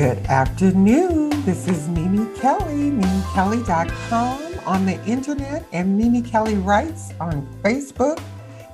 [0.00, 1.28] Good afternoon.
[1.44, 8.18] This is Mimi Kelly, MimiKelly.com on the internet, and Mimi Kelly Writes on Facebook.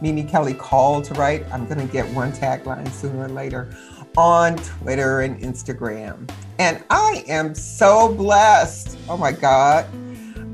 [0.00, 1.45] Mimi Kelly Call to Write.
[1.52, 3.77] I'm going to get one tagline sooner or later
[4.16, 6.30] on Twitter and Instagram.
[6.60, 8.96] And I am so blessed.
[9.08, 9.84] Oh my God.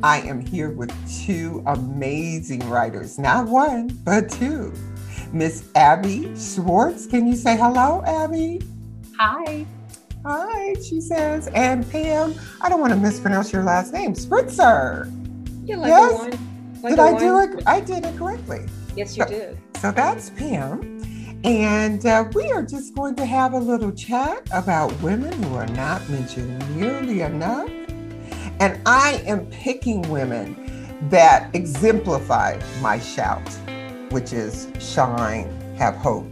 [0.03, 0.91] I am here with
[1.23, 4.73] two amazing writers, not one, but two.
[5.35, 7.05] Miss Abby Schwartz.
[7.07, 8.63] Can you say hello, Abby?
[9.19, 9.67] Hi.
[10.25, 11.49] Hi, she says.
[11.49, 15.11] And Pam, I don't want to mispronounce your last name, Spritzer.
[15.65, 16.13] Yeah, like yes?
[16.13, 17.63] One, like did I do it?
[17.67, 18.67] I did it correctly.
[18.97, 19.59] Yes, you so, did.
[19.81, 20.89] So that's Pam.
[21.45, 25.67] And uh, we are just going to have a little chat about women who are
[25.69, 27.69] not mentioned nearly enough
[28.63, 30.57] and I am picking women
[31.09, 33.49] that exemplify my shout,
[34.11, 36.29] which is shine, have hope,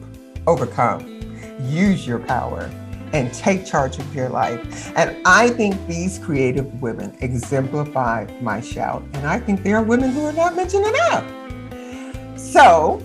[0.47, 1.23] overcome,
[1.63, 2.71] use your power,
[3.13, 4.93] and take charge of your life.
[4.97, 9.03] And I think these creative women exemplify my shout.
[9.15, 12.39] And I think there are women who are not mentioned enough.
[12.39, 13.03] So,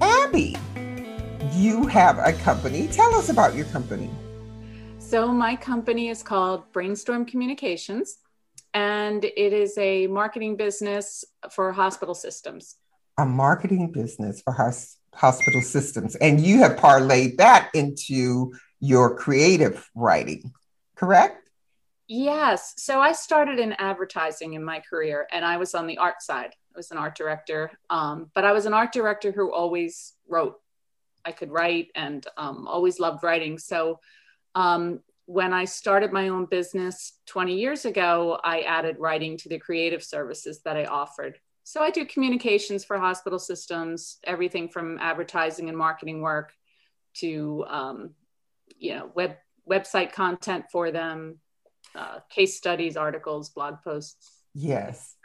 [0.00, 0.56] Abby,
[1.52, 2.88] you have a company.
[2.88, 4.10] Tell us about your company.
[4.98, 8.18] So, my company is called Brainstorm Communications
[8.74, 12.76] and it is a marketing business for hospital systems.
[13.16, 16.14] A marketing business for hos- hospital systems.
[16.16, 20.52] And you have parlayed that into your creative writing,
[20.94, 21.48] correct?
[22.08, 22.74] Yes.
[22.76, 26.54] So I started in advertising in my career and I was on the art side.
[26.74, 30.60] I was an art director, um, but I was an art director who always wrote.
[31.24, 33.58] I could write and um, always loved writing.
[33.58, 33.98] So
[34.54, 39.58] um, when I started my own business 20 years ago, I added writing to the
[39.58, 41.40] creative services that I offered.
[41.64, 46.52] So I do communications for hospital systems, everything from advertising and marketing work
[47.14, 48.10] to, um,
[48.78, 49.36] you know, web
[49.68, 51.38] website content for them,
[51.94, 54.42] uh, case studies, articles, blog posts.
[54.54, 55.16] Yes.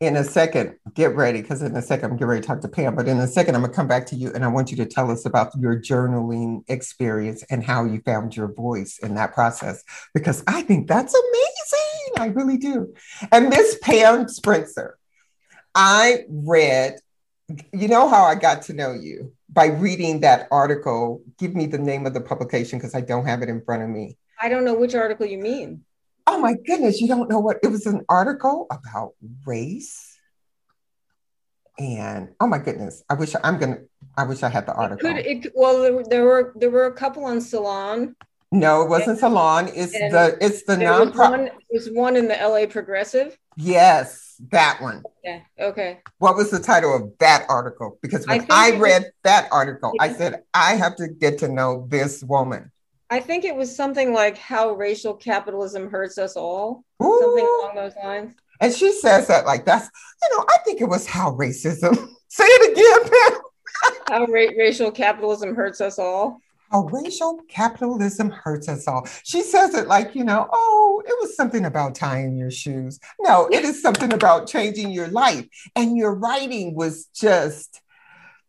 [0.00, 2.68] In a second, get ready because in a second I'm getting ready to talk to
[2.68, 2.96] Pam.
[2.96, 4.86] But in a second, I'm gonna come back to you and I want you to
[4.86, 9.82] tell us about your journaling experience and how you found your voice in that process
[10.12, 12.12] because I think that's amazing.
[12.18, 12.92] I really do.
[13.32, 14.92] And Miss Pam Spritzer,
[15.74, 16.98] I read,
[17.72, 21.22] you know how I got to know you by reading that article.
[21.38, 23.88] Give me the name of the publication because I don't have it in front of
[23.88, 24.18] me.
[24.40, 25.84] I don't know which article you mean.
[26.26, 29.12] Oh my goodness, you don't know what it was an article about
[29.46, 30.18] race.
[31.78, 33.78] And oh my goodness, I wish I'm gonna
[34.16, 35.08] I wish I had the article.
[35.08, 38.14] It could, it, well, there, there, were there were a couple on Salon.
[38.54, 39.68] No, it wasn't Salon.
[39.74, 43.36] It's the it's the non was was one in the LA Progressive.
[43.56, 45.02] Yes, that one.
[45.24, 45.40] Yeah.
[45.58, 45.98] Okay.
[46.18, 47.98] What was the title of that article?
[48.00, 50.04] Because when I, I read was, that article, yeah.
[50.04, 52.70] I said I have to get to know this woman.
[53.10, 57.18] I think it was something like how racial capitalism hurts us all, Ooh.
[57.20, 58.34] something along those lines.
[58.60, 59.90] And she says that like that's,
[60.22, 62.08] you know, I think it was how racism.
[62.28, 63.40] Say it again, Pam.
[64.08, 66.40] how ra- racial capitalism hurts us all.
[66.74, 69.06] How racial capitalism hurts us all.
[69.22, 72.98] She says it like, you know, oh, it was something about tying your shoes.
[73.20, 75.46] No, it is something about changing your life.
[75.76, 77.80] And your writing was just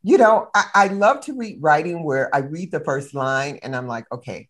[0.01, 3.75] you know, I, I, love to read writing where I read the first line and
[3.75, 4.47] I'm like, okay,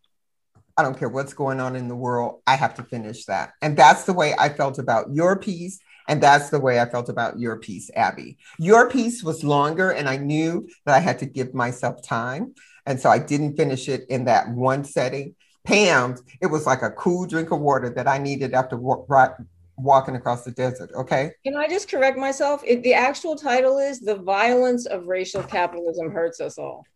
[0.76, 3.52] I don't care what's going on in the world, I have to finish that.
[3.62, 5.78] And that's the way I felt about your piece.
[6.08, 8.36] And that's the way I felt about your piece, Abby.
[8.58, 12.54] Your piece was longer, and I knew that I had to give myself time.
[12.86, 15.34] And so I didn't finish it in that one setting.
[15.64, 20.44] Pam's, it was like a cool drink of water that I needed after walking across
[20.44, 20.90] the desert.
[20.94, 21.32] Okay.
[21.44, 22.62] Can I just correct myself?
[22.64, 26.86] It, the actual title is The Violence of Racial Capitalism Hurts Us All.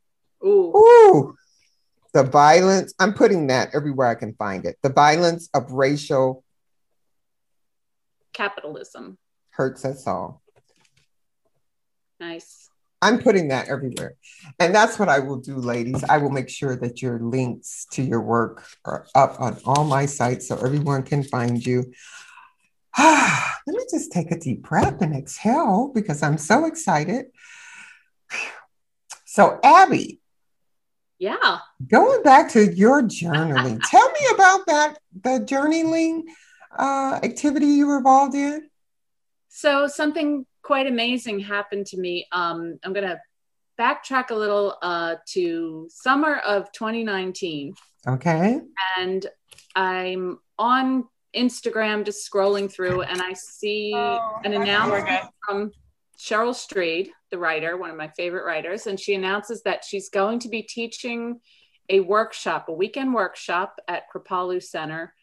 [0.44, 0.72] Ooh.
[0.76, 1.36] Ooh.
[2.14, 4.76] The violence, I'm putting that everywhere I can find it.
[4.82, 6.44] The violence of racial
[8.32, 9.18] capitalism
[9.50, 10.40] hurts us all.
[12.18, 12.69] Nice.
[13.02, 14.16] I'm putting that everywhere.
[14.58, 16.04] And that's what I will do, ladies.
[16.04, 20.06] I will make sure that your links to your work are up on all my
[20.06, 21.92] sites so everyone can find you.
[22.98, 27.26] Let me just take a deep breath and exhale because I'm so excited.
[29.24, 30.20] So, Abby.
[31.18, 31.58] Yeah.
[31.86, 36.22] Going back to your journaling, tell me about that, the journaling
[36.76, 38.68] uh, activity you were involved in.
[39.48, 42.26] So, something quite amazing happened to me.
[42.32, 43.20] Um, I'm going to
[43.78, 47.74] backtrack a little uh, to summer of 2019.
[48.06, 48.60] Okay.
[48.98, 49.26] And
[49.74, 51.04] I'm on
[51.34, 55.70] Instagram just scrolling through and I see oh, an announcement from
[56.18, 60.40] Cheryl Strayed, the writer, one of my favorite writers, and she announces that she's going
[60.40, 61.40] to be teaching
[61.88, 65.14] a workshop, a weekend workshop at Kripalu Center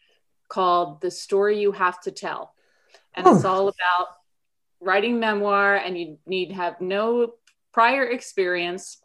[0.48, 2.52] called The Story You Have to Tell.
[3.14, 3.36] And oh.
[3.36, 4.08] it's all about
[4.80, 7.34] writing memoir, and you need have no
[7.72, 8.98] prior experience.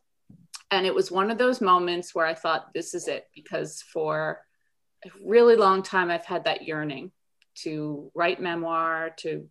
[0.71, 4.41] And it was one of those moments where I thought, this is it, because for
[5.05, 7.11] a really long time, I've had that yearning
[7.55, 9.47] to write memoir, to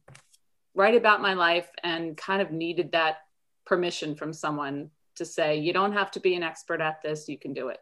[0.74, 3.18] write about my life, and kind of needed that
[3.64, 7.38] permission from someone to say, you don't have to be an expert at this, you
[7.38, 7.78] can do it.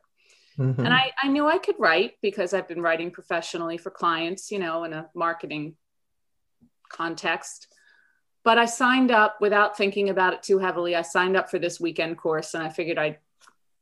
[0.58, 0.84] Mm-hmm.
[0.84, 4.58] And I, I knew I could write because I've been writing professionally for clients, you
[4.58, 5.76] know, in a marketing
[6.90, 7.68] context.
[8.42, 10.96] But I signed up without thinking about it too heavily.
[10.96, 13.18] I signed up for this weekend course and I figured I'd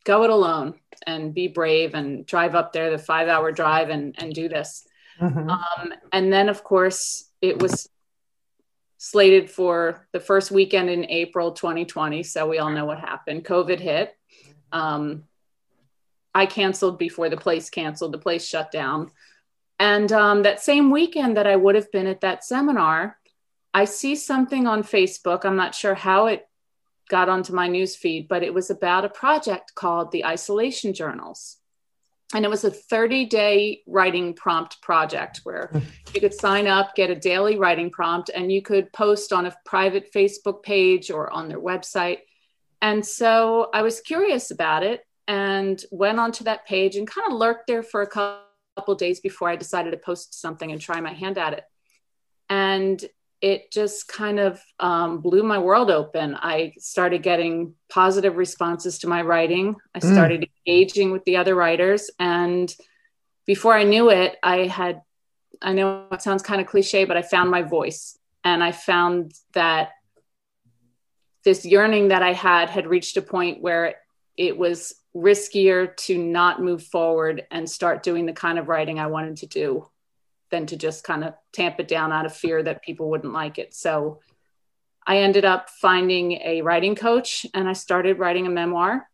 [0.05, 0.75] go it alone
[1.07, 4.87] and be brave and drive up there the five hour drive and, and do this.
[5.21, 5.51] Mm-hmm.
[5.51, 7.89] Um, and then, of course, it was
[8.99, 12.23] slated for the first weekend in April 2020.
[12.25, 13.45] So we all know what happened.
[13.45, 14.17] COVID hit.
[14.73, 15.25] Um,
[16.35, 19.11] I canceled before the place canceled, the place shut down.
[19.79, 23.18] And um, that same weekend that I would have been at that seminar,
[23.79, 25.45] I see something on Facebook.
[25.45, 26.49] I'm not sure how it
[27.09, 31.59] got onto my news feed, but it was about a project called the Isolation Journals.
[32.35, 35.79] And it was a 30 day writing prompt project where hmm.
[36.13, 39.55] you could sign up, get a daily writing prompt, and you could post on a
[39.65, 42.19] private Facebook page or on their website.
[42.83, 47.39] And so I was curious about it and went onto that page and kind of
[47.39, 51.13] lurked there for a couple days before I decided to post something and try my
[51.13, 51.63] hand at it.
[52.51, 53.09] And
[53.41, 56.35] it just kind of um, blew my world open.
[56.35, 59.77] I started getting positive responses to my writing.
[59.95, 60.13] I mm.
[60.13, 60.49] started mm.
[60.67, 62.11] engaging with the other writers.
[62.19, 62.75] And
[63.47, 65.03] before I knew it, I had,
[65.63, 68.19] I know it sounds kind of cliche, but I found my voice.
[68.43, 69.91] And I found that
[71.45, 73.97] this yearning that I had had reached a point where
[74.37, 79.07] it was riskier to not move forward and start doing the kind of writing I
[79.07, 79.89] wanted to do
[80.51, 83.59] than to just kind of tamp it down out of fear that people wouldn't like
[83.59, 83.75] it.
[83.75, 84.21] So
[85.07, 89.09] I ended up finding a writing coach and I started writing a memoir.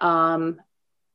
[0.00, 0.60] Um,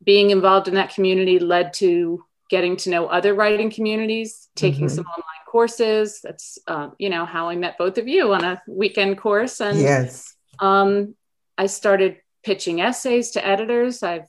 [0.04, 4.96] being involved in that community led to getting to know other writing communities, taking mm-hmm.
[4.96, 6.22] some online courses.
[6.22, 9.80] That's uh, you know how I met both of you on a weekend course, and
[9.80, 11.16] yes, um,
[11.58, 14.04] I started pitching essays to editors.
[14.04, 14.28] I've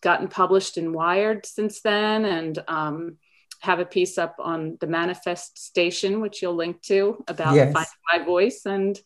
[0.00, 3.18] gotten published in Wired since then, and um,
[3.62, 7.72] have a piece up on the Manifest Station, which you'll link to about yes.
[7.72, 9.00] finding my voice, and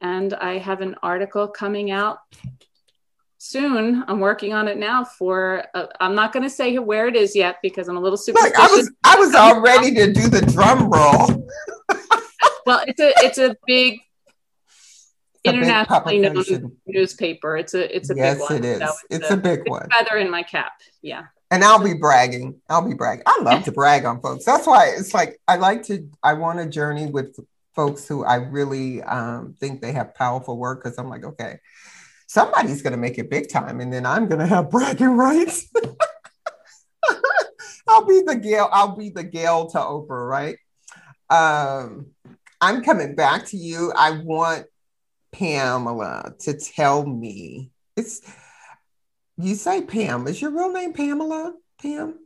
[0.00, 2.18] and I have an article coming out
[3.38, 4.04] soon.
[4.08, 5.04] I'm working on it now.
[5.04, 8.18] For uh, I'm not going to say where it is yet because I'm a little
[8.18, 8.58] superstitious.
[8.58, 11.46] Look, I was I was all ready to do the drum roll.
[12.66, 14.00] well, it's a it's a big
[15.44, 17.56] internationally known newspaper.
[17.56, 18.54] It's a it's a yes, big one.
[18.56, 18.78] it is.
[18.80, 19.88] So it's, it's a, a, big one.
[19.96, 20.72] Feather in my cap.
[21.02, 22.60] Yeah and I'll be bragging.
[22.68, 23.22] I'll be bragging.
[23.26, 24.44] I love to brag on folks.
[24.44, 26.08] That's why it's like I like to.
[26.22, 27.36] I want to journey with
[27.74, 31.58] folks who I really um, think they have powerful work because I'm like, okay,
[32.26, 35.70] somebody's going to make it big time, and then I'm going to have bragging rights.
[37.88, 38.68] I'll be the Gail.
[38.72, 40.56] I'll be the Gail to Oprah, right?
[41.30, 42.08] Um,
[42.60, 43.92] I'm coming back to you.
[43.94, 44.66] I want
[45.32, 47.70] Pamela to tell me.
[47.96, 48.20] It's
[49.38, 50.26] you say Pam.
[50.26, 51.54] Is your real name Pamela?
[51.80, 52.18] Pam?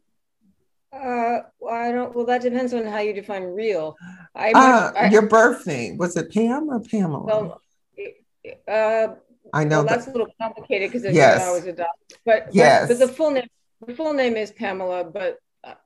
[0.93, 2.15] Uh, well, I don't.
[2.15, 3.97] Well, that depends on how you define real.
[4.35, 7.25] I, uh, I your birth name was it Pam or Pamela?
[7.25, 7.61] Well,
[8.67, 9.15] uh,
[9.53, 11.43] I know well, that's a little complicated because yes.
[11.43, 12.19] I was adopted.
[12.25, 13.49] But yes, but, but the full name
[13.87, 15.05] the full name is Pamela.
[15.05, 15.39] But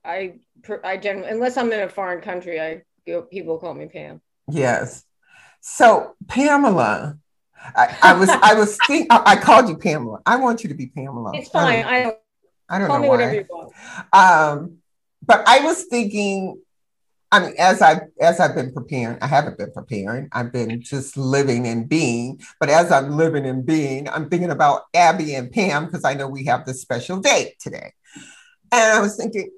[0.05, 0.35] I
[0.83, 2.83] I generally unless I'm in a foreign country, I
[3.31, 4.23] people call me Pam.
[4.51, 5.05] Yes.
[5.61, 7.19] So Pamela,
[7.77, 10.21] I, I was I was think I, I, called you Pamela.
[10.27, 11.33] I want you to be Pamela.
[11.35, 11.85] It's fine.
[11.85, 12.17] I don't,
[12.69, 13.45] I don't, know why.
[14.13, 14.79] Um,
[15.25, 16.61] but I was thinking.
[17.33, 20.29] I mean, as I as I've been preparing, I haven't been preparing.
[20.31, 22.41] I've been just living and being.
[22.61, 26.29] But as I'm living and being, I'm thinking about Abby and Pam because I know
[26.29, 27.93] we have this special date today.
[28.71, 29.51] And I was thinking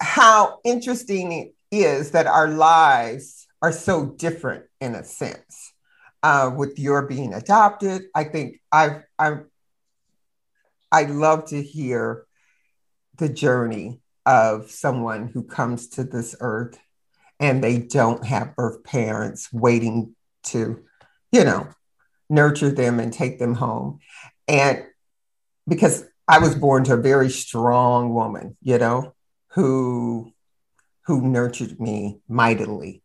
[0.00, 5.73] how interesting it is that our lives are so different in a sense
[6.24, 8.06] uh, with your being adopted.
[8.14, 9.44] I think I've, I've,
[10.90, 12.24] I love to hear
[13.18, 16.78] the journey of someone who comes to this earth
[17.38, 20.82] and they don't have birth parents waiting to,
[21.30, 21.68] you know,
[22.30, 23.98] nurture them and take them home.
[24.48, 24.82] And
[25.68, 29.14] because I was born to a very strong woman, you know,
[29.48, 30.32] who
[31.02, 33.02] who nurtured me mightily.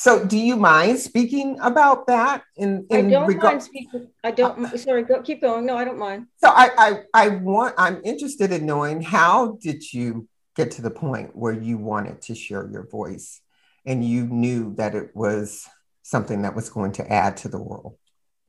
[0.00, 2.42] So, do you mind speaking about that?
[2.56, 4.08] In, in I don't reg- mind speaking.
[4.24, 4.64] I don't.
[4.64, 5.66] Uh, sorry, go, keep going.
[5.66, 6.24] No, I don't mind.
[6.38, 7.74] So, I, I, I want.
[7.76, 10.26] I'm interested in knowing how did you
[10.56, 13.42] get to the point where you wanted to share your voice,
[13.84, 15.68] and you knew that it was
[16.00, 17.98] something that was going to add to the world.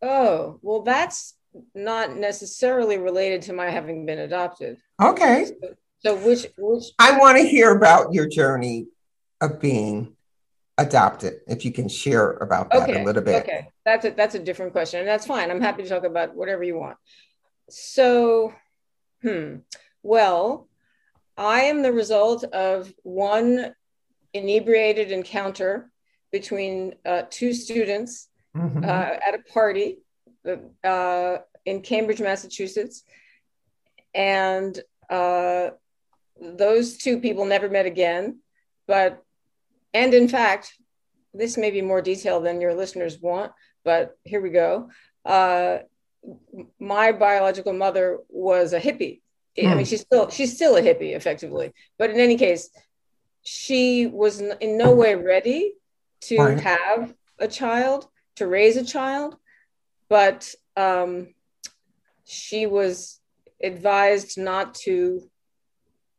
[0.01, 1.33] Oh well, that's
[1.75, 4.77] not necessarily related to my having been adopted.
[5.01, 5.47] Okay.
[5.47, 8.87] So, so which which I want to hear about your journey
[9.41, 10.15] of being
[10.77, 13.43] adopted if you can share about that okay, a little bit.
[13.43, 13.67] okay.
[13.85, 15.51] That's a that's a different question and that's fine.
[15.51, 16.97] I'm happy to talk about whatever you want.
[17.69, 18.53] So
[19.23, 19.57] hmm
[20.03, 20.67] well
[21.37, 23.73] i am the result of one
[24.33, 25.91] inebriated encounter
[26.31, 28.83] between uh, two students mm-hmm.
[28.83, 29.99] uh, at a party
[30.83, 33.03] uh, in cambridge massachusetts
[34.13, 35.69] and uh,
[36.39, 38.39] those two people never met again
[38.87, 39.23] but
[39.93, 40.73] and in fact,
[41.33, 43.51] this may be more detail than your listeners want,
[43.83, 44.89] but here we go.
[45.25, 45.79] Uh,
[46.79, 49.21] my biological mother was a hippie.
[49.57, 49.83] I mean, hmm.
[49.83, 51.73] she's still she's still a hippie, effectively.
[51.97, 52.69] But in any case,
[53.43, 55.73] she was in no way ready
[56.21, 59.35] to have a child, to raise a child,
[60.07, 61.33] but um,
[62.25, 63.19] she was
[63.61, 65.29] advised not to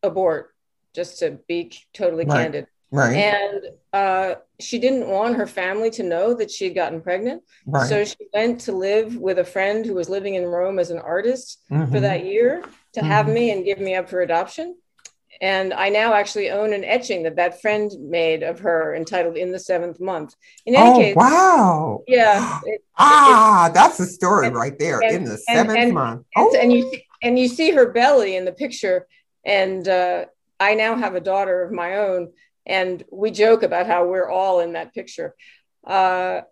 [0.02, 0.50] abort.
[0.94, 2.42] Just to be totally right.
[2.42, 3.16] candid, Right.
[3.16, 3.62] And
[3.94, 7.42] uh, she didn't want her family to know that she had gotten pregnant.
[7.66, 7.88] Right.
[7.88, 10.98] So she went to live with a friend who was living in Rome as an
[10.98, 11.90] artist mm-hmm.
[11.90, 13.08] for that year to mm-hmm.
[13.08, 14.76] have me and give me up for adoption.
[15.40, 19.50] And I now actually own an etching that that friend made of her entitled In
[19.50, 20.36] the Seventh Month.
[20.66, 22.04] In any oh, case, wow.
[22.06, 22.60] Yeah.
[22.64, 25.00] It, ah, it, that's a story and, right there.
[25.02, 26.26] And, in the seventh and, month.
[26.36, 26.54] Oh.
[26.54, 29.08] And, you, and you see her belly in the picture.
[29.44, 30.26] And uh,
[30.60, 32.32] I now have a daughter of my own
[32.66, 35.34] and we joke about how we're all in that picture.
[35.86, 36.42] Uh,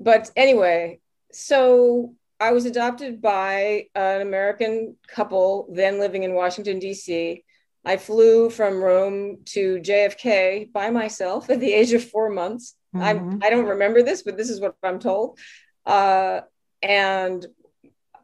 [0.00, 1.00] but anyway,
[1.32, 7.44] so I was adopted by an American couple then living in Washington, D.C.
[7.84, 12.74] I flew from Rome to JFK by myself at the age of four months.
[12.94, 13.38] Mm-hmm.
[13.42, 15.38] I don't remember this, but this is what I'm told.
[15.84, 16.42] Uh,
[16.82, 17.44] and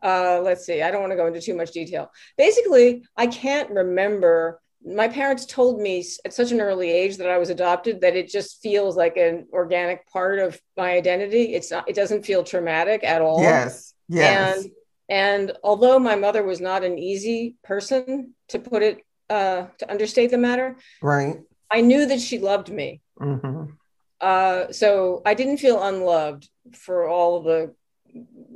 [0.03, 2.11] uh, let's see, I don't want to go into too much detail.
[2.37, 7.39] Basically, I can't remember my parents told me at such an early age that I
[7.39, 11.55] was adopted that it just feels like an organic part of my identity.
[11.55, 13.41] It's not, it doesn't feel traumatic at all.
[13.41, 13.95] Yes.
[14.09, 14.59] Yes.
[14.59, 14.71] And,
[15.09, 18.99] and although my mother was not an easy person to put it,
[19.31, 21.37] uh, to understate the matter, right.
[21.71, 23.01] I knew that she loved me.
[23.19, 23.73] Mm-hmm.
[24.21, 27.75] Uh, so I didn't feel unloved for all the,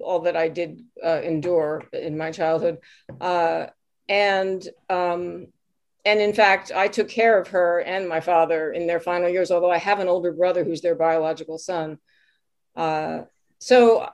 [0.03, 2.79] all that I did uh, endure in my childhood.
[3.19, 3.67] Uh,
[4.09, 5.47] and, um,
[6.09, 9.51] and in fact, I took care of her and my father in their final years,
[9.51, 11.99] although I have an older brother who's their biological son.
[12.75, 13.23] Uh,
[13.59, 14.09] so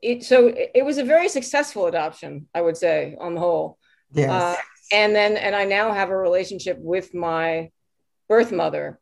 [0.00, 3.78] it so it was a very successful adoption, I would say, on the whole.
[4.14, 4.30] Yes.
[4.30, 4.56] Uh,
[4.92, 7.70] and then and I now have a relationship with my
[8.30, 8.98] birth mother.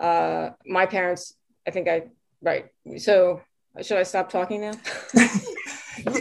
[0.00, 2.08] Uh, my parents, I think I
[2.42, 2.66] right.
[2.96, 3.40] So
[3.82, 4.72] should I stop talking now?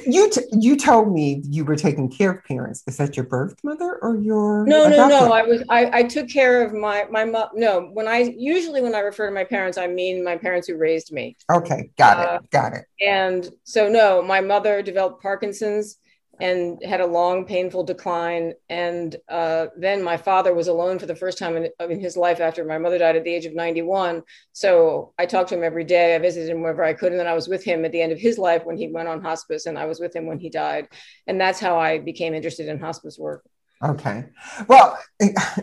[0.05, 2.83] you t- you told me you were taking care of parents.
[2.87, 4.65] Is that your birth mother or your?
[4.65, 5.31] No, no, no.
[5.31, 7.49] I was I, I took care of my my mom.
[7.53, 10.77] No, when I usually when I refer to my parents, I mean my parents who
[10.77, 11.37] raised me.
[11.51, 12.85] Okay, got uh, it, got it.
[13.01, 15.97] And so no, my mother developed Parkinson's
[16.39, 18.53] and had a long, painful decline.
[18.69, 22.39] And uh, then my father was alone for the first time in, in, his life
[22.39, 24.21] after my mother died at the age of 91.
[24.53, 26.15] So I talked to him every day.
[26.15, 27.11] I visited him wherever I could.
[27.11, 29.07] And then I was with him at the end of his life when he went
[29.07, 30.87] on hospice, and I was with him when he died.
[31.25, 33.43] And that's how I became interested in hospice work.
[33.83, 34.25] Okay.
[34.67, 34.97] Well,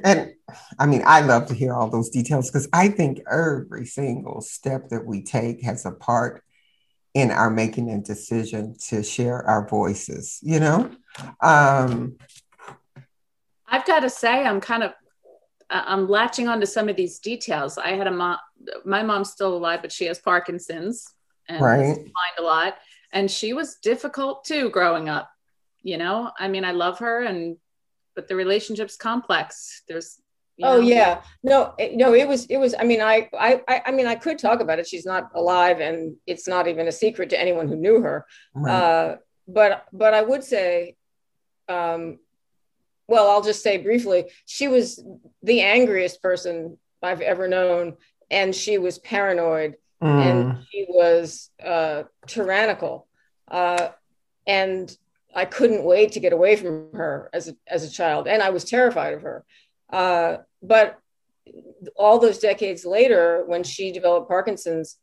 [0.04, 0.34] and
[0.78, 4.88] I mean, I love to hear all those details because I think every single step
[4.90, 6.44] that we take has a part
[7.14, 10.90] in our making a decision to share our voices, you know?
[11.40, 12.16] Um,
[13.68, 14.92] I've got to say, I'm kind of,
[15.70, 17.78] I'm latching onto some of these details.
[17.78, 18.38] I had a mom,
[18.84, 21.06] my mom's still alive, but she has Parkinson's
[21.48, 21.96] and right.
[21.96, 22.76] mind a lot.
[23.12, 25.30] And she was difficult too growing up.
[25.82, 27.56] You know, I mean, I love her and,
[28.16, 29.82] but the relationship's complex.
[29.88, 30.20] There's
[30.62, 31.22] oh yeah.
[31.42, 34.38] No it, no it was it was i mean I, I i mean i could
[34.38, 34.86] talk about it.
[34.86, 38.26] She's not alive and it's not even a secret to anyone who knew her.
[38.54, 38.72] Right.
[38.72, 40.96] uh, but but i would say
[41.68, 42.18] um
[43.08, 45.02] well i'll just say briefly she was
[45.42, 47.96] the angriest person i've ever known
[48.30, 50.08] and she was paranoid mm.
[50.08, 53.06] and she was uh tyrannical.
[53.50, 53.88] Uh
[54.46, 54.96] and
[55.34, 58.50] i couldn't wait to get away from her as a, as a child and i
[58.50, 59.44] was terrified of her
[59.94, 60.98] uh, but
[61.96, 64.98] all those decades later, when she developed Parkinson's,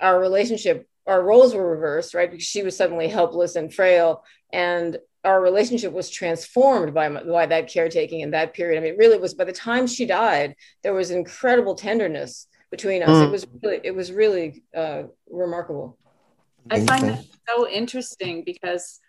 [0.00, 2.30] our relationship, our roles were reversed, right?
[2.30, 7.68] Because she was suddenly helpless and frail, and our relationship was transformed by by that
[7.68, 8.78] caretaking in that period.
[8.78, 9.34] I mean, it really was.
[9.34, 13.10] By the time she died, there was incredible tenderness between us.
[13.10, 13.26] Mm.
[13.26, 15.96] It was really, it was really uh, remarkable.
[16.70, 19.00] I find that so interesting because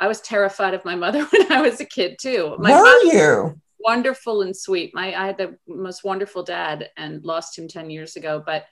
[0.00, 2.56] I was terrified of my mother when I was a kid too.
[2.58, 3.60] My Were you?
[3.80, 4.94] Wonderful and sweet.
[4.94, 8.42] My I had the most wonderful dad and lost him 10 years ago.
[8.44, 8.66] But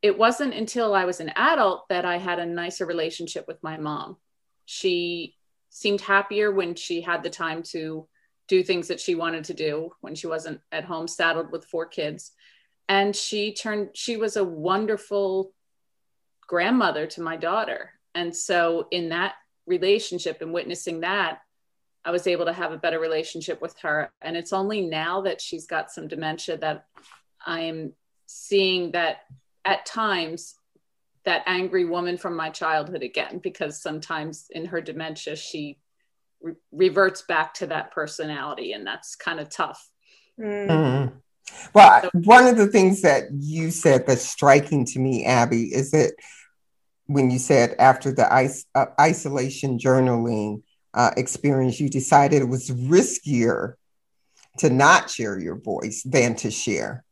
[0.00, 3.76] it wasn't until I was an adult that I had a nicer relationship with my
[3.76, 4.16] mom.
[4.64, 5.36] She
[5.70, 8.08] seemed happier when she had the time to
[8.48, 11.86] do things that she wanted to do when she wasn't at home saddled with four
[11.86, 12.32] kids.
[12.88, 15.54] And she turned, she was a wonderful
[16.46, 17.92] grandmother to my daughter.
[18.14, 19.34] And so in that
[19.66, 21.38] relationship and witnessing that,
[22.04, 24.10] I was able to have a better relationship with her.
[24.20, 26.86] And it's only now that she's got some dementia that
[27.46, 27.92] I am
[28.26, 29.18] seeing that
[29.64, 30.54] at times
[31.24, 35.78] that angry woman from my childhood again, because sometimes in her dementia, she
[36.40, 38.72] re- reverts back to that personality.
[38.72, 39.88] And that's kind of tough.
[40.40, 41.12] Mm.
[41.72, 45.92] Well, so- one of the things that you said that's striking to me, Abby, is
[45.92, 46.14] that
[47.06, 50.62] when you said after the is- uh, isolation journaling
[50.94, 53.74] uh, experience, you decided it was riskier
[54.58, 57.04] to not share your voice than to share.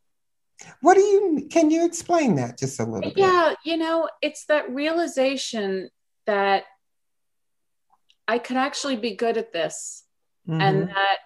[0.81, 3.17] What do you, can you explain that just a little bit?
[3.17, 5.89] Yeah, you know, it's that realization
[6.27, 6.65] that
[8.27, 10.03] I could actually be good at this
[10.47, 10.61] mm-hmm.
[10.61, 11.17] and that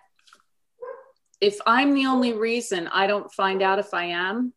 [1.41, 4.53] if I'm the only reason I don't find out if I am,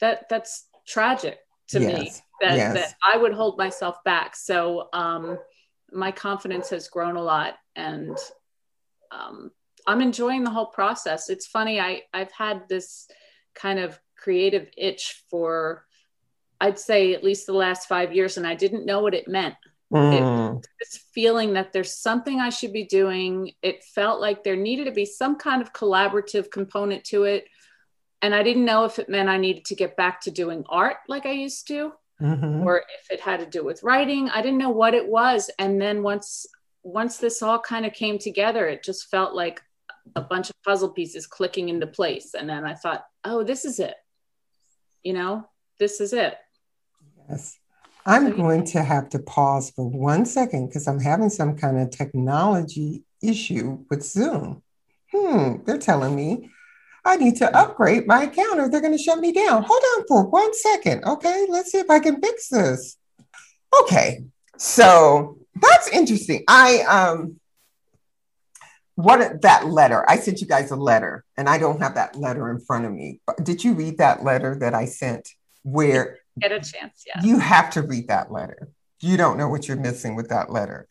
[0.00, 1.38] that that's tragic
[1.68, 1.98] to yes.
[1.98, 2.74] me that, yes.
[2.74, 4.36] that I would hold myself back.
[4.36, 5.38] So um,
[5.92, 8.16] my confidence has grown a lot and
[9.10, 9.50] um,
[9.86, 11.30] I'm enjoying the whole process.
[11.30, 13.08] It's funny, I, I've had this
[13.54, 15.86] kind of creative itch for,
[16.60, 19.54] I'd say, at least the last five years, and I didn't know what it meant.
[19.92, 20.58] Mm.
[20.58, 23.52] It, this feeling that there's something I should be doing.
[23.62, 27.46] It felt like there needed to be some kind of collaborative component to it.
[28.20, 30.96] And I didn't know if it meant I needed to get back to doing art
[31.08, 32.62] like I used to mm-hmm.
[32.62, 34.28] or if it had to do with writing.
[34.30, 35.50] I didn't know what it was.
[35.58, 36.46] And then once
[36.82, 39.60] once this all kind of came together, it just felt like
[40.16, 42.34] a bunch of puzzle pieces clicking into place.
[42.34, 43.94] And then I thought, oh, this is it.
[45.02, 46.36] You know, this is it.
[47.28, 47.58] Yes.
[48.06, 51.78] I'm so, going to have to pause for one second because I'm having some kind
[51.78, 54.62] of technology issue with Zoom.
[55.12, 56.50] Hmm, they're telling me
[57.08, 59.64] I need to upgrade my account or they're going to shut me down.
[59.66, 61.04] Hold on for one second.
[61.04, 62.98] Okay, let's see if I can fix this.
[63.82, 64.24] Okay,
[64.58, 66.44] so that's interesting.
[66.46, 67.40] I, um,
[68.94, 72.50] what that letter, I sent you guys a letter and I don't have that letter
[72.50, 73.20] in front of me.
[73.42, 75.30] Did you read that letter that I sent
[75.62, 76.18] where?
[76.38, 77.22] Get a chance, yeah.
[77.22, 78.68] You have to read that letter.
[79.00, 80.88] You don't know what you're missing with that letter.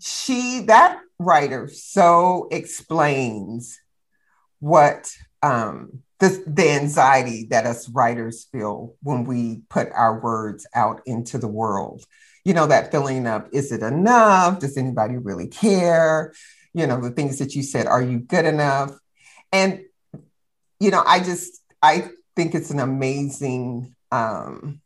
[0.00, 3.80] She, that writer, so explains
[4.60, 5.10] what
[5.42, 11.38] um, the, the anxiety that us writers feel when we put our words out into
[11.38, 12.04] the world.
[12.44, 14.58] You know, that feeling of, is it enough?
[14.58, 16.32] Does anybody really care?
[16.74, 18.98] You know, the things that you said, are you good enough?
[19.52, 19.82] And,
[20.80, 24.80] you know, I just, I think it's an amazing um,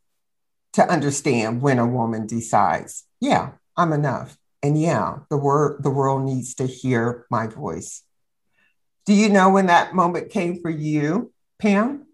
[0.72, 4.36] to understand when a woman decides, yeah, I'm enough.
[4.62, 8.02] And yeah, the word the world needs to hear my voice.
[9.04, 12.06] Do you know when that moment came for you, Pam?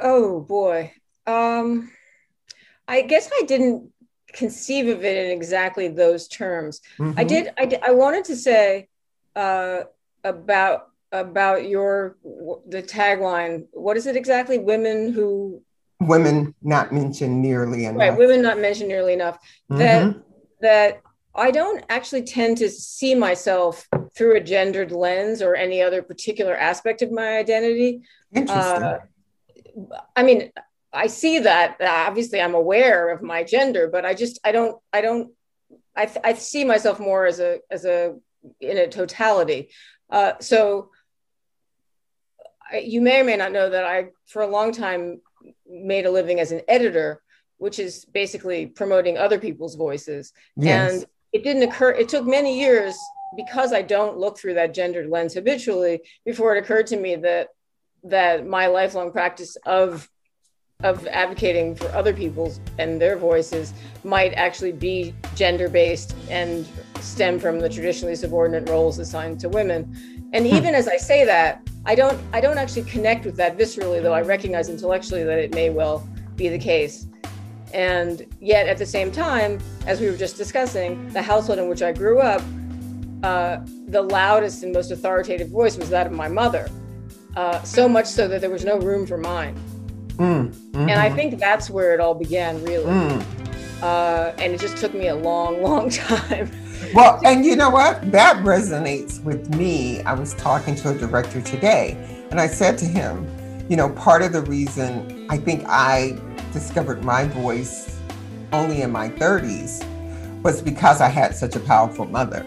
[0.00, 0.92] Oh boy.
[1.26, 1.90] Um,
[2.86, 3.90] I guess I didn't
[4.32, 6.80] conceive of it in exactly those terms.
[6.98, 7.18] Mm-hmm.
[7.18, 7.52] I did.
[7.58, 8.88] I did, I wanted to say
[9.34, 9.82] uh,
[10.24, 12.16] about about your
[12.68, 13.66] the tagline.
[13.72, 14.58] What is it exactly?
[14.58, 15.62] Women who
[16.00, 17.98] women not mentioned nearly enough.
[17.98, 19.38] Right, women not mentioned nearly enough.
[19.70, 19.78] Mm-hmm.
[19.78, 20.22] That
[20.60, 21.02] that
[21.38, 26.56] I don't actually tend to see myself through a gendered lens or any other particular
[26.56, 28.02] aspect of my identity.
[28.32, 28.82] Interesting.
[28.82, 28.98] Uh,
[30.16, 30.52] I mean,
[30.92, 31.76] I see that.
[31.80, 35.32] Obviously, I'm aware of my gender, but I just I don't I don't
[35.94, 38.16] I, th- I see myself more as a as a
[38.60, 39.70] in a totality.
[40.10, 40.90] Uh, so
[42.70, 45.20] I, you may or may not know that I, for a long time,
[45.68, 47.22] made a living as an editor,
[47.58, 50.32] which is basically promoting other people's voices.
[50.56, 50.92] Yes.
[50.92, 52.96] And it didn't occur it took many years
[53.36, 57.48] because i don't look through that gendered lens habitually before it occurred to me that
[58.04, 60.08] that my lifelong practice of
[60.84, 66.68] of advocating for other people's and their voices might actually be gender based and
[67.00, 70.54] stem from the traditionally subordinate roles assigned to women and hmm.
[70.54, 74.14] even as i say that i don't i don't actually connect with that viscerally though
[74.14, 77.07] i recognize intellectually that it may well be the case.
[77.72, 81.82] And yet, at the same time, as we were just discussing, the household in which
[81.82, 82.42] I grew up,
[83.22, 86.68] uh, the loudest and most authoritative voice was that of my mother.
[87.36, 89.54] Uh, so much so that there was no room for mine.
[90.16, 90.88] Mm, mm-hmm.
[90.88, 92.86] And I think that's where it all began, really.
[92.86, 93.82] Mm.
[93.82, 96.50] Uh, and it just took me a long, long time.
[96.94, 98.10] well, and you know what?
[98.10, 100.00] That resonates with me.
[100.02, 101.96] I was talking to a director today,
[102.30, 103.28] and I said to him,
[103.68, 106.18] you know, part of the reason I think I
[106.52, 107.98] discovered my voice
[108.52, 109.84] only in my 30s
[110.42, 112.46] was because I had such a powerful mother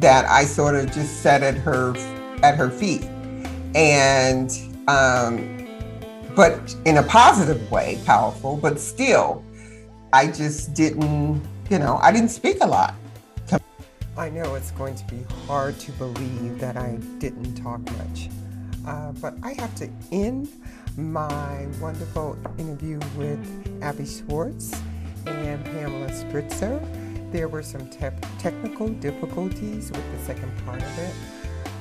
[0.00, 1.96] that I sort of just sat at her
[2.42, 3.04] at her feet.
[3.74, 4.50] And
[4.88, 5.56] um,
[6.34, 9.42] but in a positive way, powerful, but still,
[10.12, 12.94] I just didn't, you know, I didn't speak a lot.
[14.18, 18.30] I know it's going to be hard to believe that I didn't talk much,
[18.86, 20.48] uh, but I have to end
[20.96, 24.72] my wonderful interview with Abby Schwartz
[25.26, 26.80] and Pamela Spritzer.
[27.32, 31.14] There were some te- technical difficulties with the second part of it,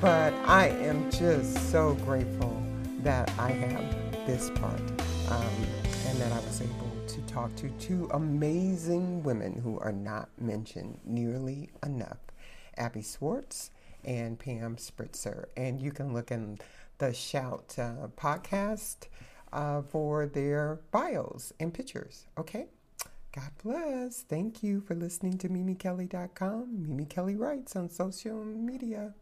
[0.01, 2.61] but I am just so grateful
[3.03, 4.81] that I have this part
[5.29, 5.65] um,
[6.07, 10.99] and that I was able to talk to two amazing women who are not mentioned
[11.05, 12.17] nearly enough
[12.77, 13.71] Abby Schwartz
[14.03, 15.45] and Pam Spritzer.
[15.55, 16.59] And you can look in
[16.97, 19.07] the Shout uh, podcast
[19.51, 22.27] uh, for their bios and pictures.
[22.37, 22.67] Okay?
[23.33, 24.21] God bless.
[24.21, 26.87] Thank you for listening to MimiKelly.com.
[26.87, 29.13] Mimi Kelly Writes on social media.